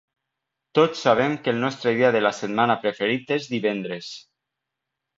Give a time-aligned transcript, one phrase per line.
[0.79, 4.13] Tots sabem que el nostre dia de la setmana preferit és divendres.